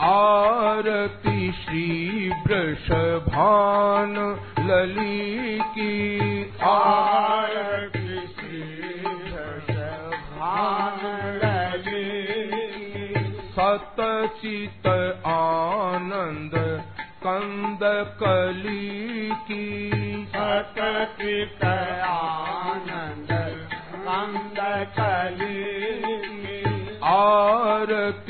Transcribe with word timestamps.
आरती 0.00 1.52
श्री 1.52 2.28
वृषभान 2.28 4.14
लली 4.60 5.58
की 5.58 6.42
आरती 6.62 8.26
श्री 8.26 9.02
वृषभान 9.08 10.98
लली 11.44 12.36
सतचित 13.50 14.86
आनंद 15.26 16.52
कंद 17.26 17.80
कली 18.22 19.30
की। 19.30 19.64
सतचित 20.36 21.64
आनंद 22.04 23.28
कंद 24.08 24.58
कली। 24.98 25.56
आरती 27.04 28.25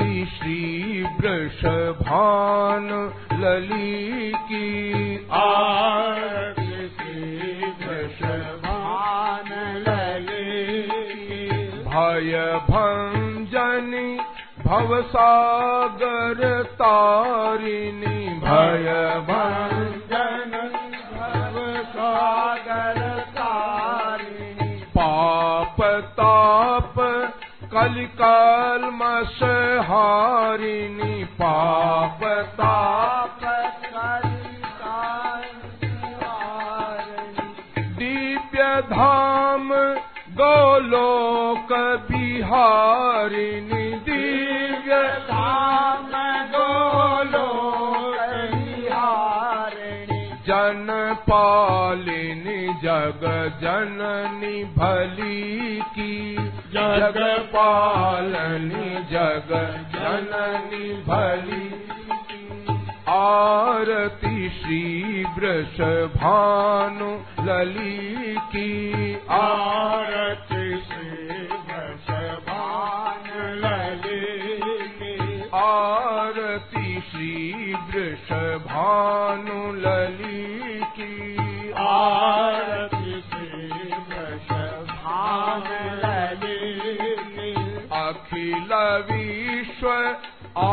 श्री 0.47 1.03
वृषभान 1.03 2.89
लली 3.33 4.33
की 4.33 4.83
आरती 5.33 6.89
श्री 6.89 7.37
वृषभान 7.67 9.51
लली 9.89 10.83
भय 11.83 12.61
भंजनी 12.71 14.21
भवसागर 14.67 16.63
तारिणी। 16.63 18.29
भय 18.41 19.25
तारिणी। 23.31 24.71
पाप 24.71 25.83
ताप 26.21 26.95
कलिकालमश 27.77 29.39
हारिणी 29.89 31.25
पाप 31.41 32.23
ताप 32.59 33.41
दीप्य 37.99 38.65
धाम 38.91 39.69
गोलोक 40.41 41.73
बिहारिणी 42.11 43.85
दिव्य 44.09 45.03
धाम 45.29 45.96
जन 50.67 50.87
पालिनी 51.31 52.61
जग 52.83 53.23
जननी 53.63 54.65
भली 54.65 55.81
की। 55.95 56.37
जग 56.73 57.19
पालनी 57.53 58.89
जग 59.13 59.53
जननी 59.95 60.89
भली 61.09 61.69
आरती 63.09 64.49
श्री 64.49 64.83
वृषभानु 65.39 67.11
लली 67.47 68.37
की। 68.53 68.73
आरती 69.31 70.67
श्री 70.81 71.47
वृषभान 71.69 73.31
लली 73.65 74.17
आरती 75.55 77.01
श्री 77.01 77.75
वृषभानु 77.75 79.73
लली 79.73 80.26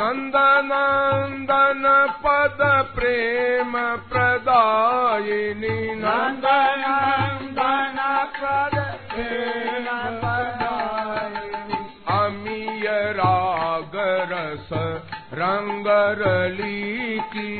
नन्दनन्दन 0.00 1.86
पद 2.22 2.60
प्रेम 2.94 3.72
प्रदायिनि 4.12 5.74
नन्द 6.02 6.46
नन्दनन्दन 6.84 7.98
पद 8.36 8.76
प्रेम 9.10 9.88
अमीय 12.16 12.86
राग 13.20 13.96
रस 14.32 14.70
रंगरली 15.42 17.18
की 17.34 17.52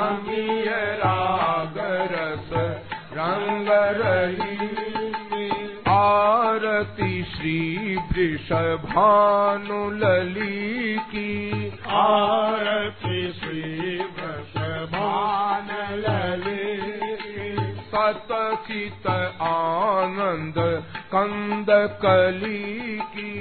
अमीय 0.00 0.70
राग 1.04 1.78
रस 2.14 2.50
रंगरली 3.20 4.58
आरती 6.58 7.22
श्री 7.22 7.58
वृषभानु 8.12 9.78
लली 9.98 10.96
की 11.10 11.28
आरती 11.98 13.20
श्री 13.32 13.98
वृषभान 14.16 15.68
लली 16.00 16.66
सतचित 17.92 19.06
आनंद 19.50 20.58
कंद 21.14 21.70
कली 22.02 22.98
की 23.14 23.32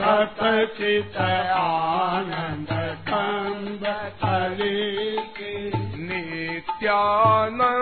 सतचित 0.00 1.16
आनन्द 1.56 2.72
कन्द 3.08 3.86
कली 4.24 4.84
नित्यानन्दमयी 6.08 7.78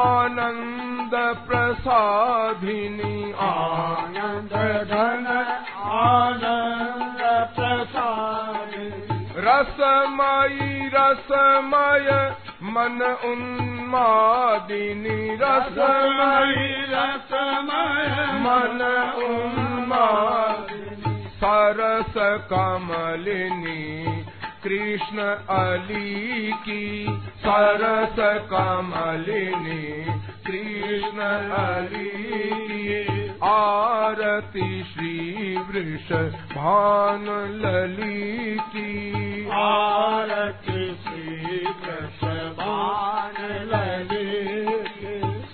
आनन्द 0.00 1.14
प्रसादिनी। 1.48 3.16
आनन्द 3.46 4.54
घन 4.92 5.26
आनन्द 6.02 7.22
प्रसाद 7.56 8.72
रसमयी 9.46 10.70
रसमय 10.94 12.08
मन 12.72 13.00
उन्मादिनी 13.24 15.18
रसमयी 15.40 16.68
रसमयी 16.90 18.26
मन 18.44 18.80
उन्मादिनी 19.24 21.12
सरस 21.36 22.14
कमलिनी 22.52 23.82
कृष्ण 24.64 25.18
अली 25.56 26.52
की। 26.52 26.84
सरस 27.44 28.18
कमलिनी 28.52 29.84
कृष्ण 30.46 31.18
अली 31.62 32.10
की 32.68 33.21
आरती 33.42 34.66
श्री 34.88 35.56
वृष 35.68 36.10
भान 36.50 37.24
लली 37.62 38.56
की 38.74 38.90
आरती 39.60 40.84
श्री 41.04 41.56
वृषभान 41.80 43.40
लली 43.72 44.36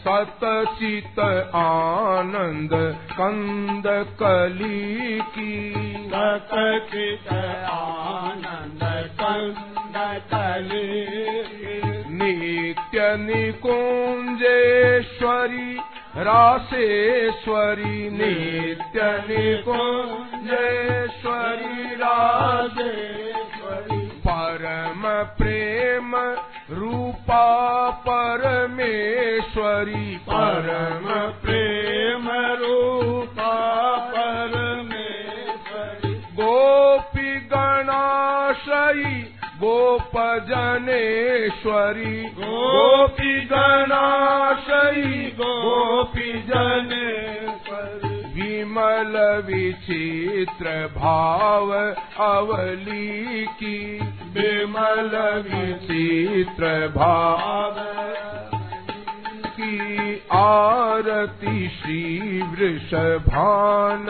सतचित 0.01 1.21
आनंद 1.61 2.75
कंद 3.13 3.89
कली 4.23 5.21
की 5.37 5.55
सतचित 6.13 7.33
आनन्द 7.73 8.85
कन्द 9.23 9.97
कली 10.33 10.93
नित्य 12.21 12.99
निकुञ्जेश्वरी 13.27 14.49
रासेश्वरी 16.19 18.11
नित्य 18.11 19.03
निकुञ्जेश्वरी 19.03 21.95
रासे 21.95 22.83
राजेश्वरी। 22.83 24.07
परम 24.07 25.35
प्रेम 25.39 26.37
रूपा 26.71 27.91
परमेश्वरी। 27.91 30.17
परम 30.17 31.43
प्रेम 31.43 32.55
रूपा 32.55 33.97
परमेश्वरी। 33.97 36.15
गोपी 36.15 37.37
गणाशयी 37.37 39.35
गोपजनेश्वरी। 39.59 42.25
गोपी 42.25 43.41
गणाशयी 43.41 45.31
विचित्र 49.47 50.71
भाव 50.97 51.71
अवली 52.25 53.47
की 53.61 53.79
विमल 54.35 55.11
विचित्र 55.47 56.89
भाव 56.89 57.77
की 59.59 60.15
आरती 60.33 61.69
श्री 61.69 62.43
वृषभान 62.43 64.07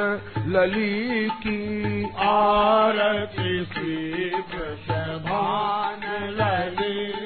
लली 0.48 1.28
की 1.42 2.04
आरती 2.28 3.64
श्री 3.64 4.30
वृषभान 4.50 6.04
लली 6.40 7.17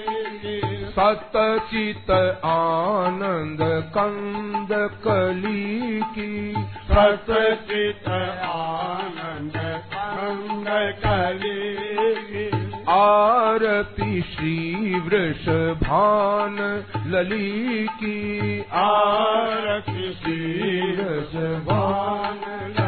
सतचित 0.96 2.10
आनंद 2.44 3.60
कंद 3.94 4.72
कली 5.04 6.00
की 6.14 6.54
सतचित 6.90 8.08
आनंद 8.08 9.56
कंद 9.94 10.68
कली 11.04 12.50
आरती 12.92 14.20
श्री 14.22 15.00
वृषभान 15.06 16.56
लली 17.06 17.86
की 17.94 18.60
आरती 18.82 20.12
श्री 20.12 20.80
वृषभान 20.96 22.81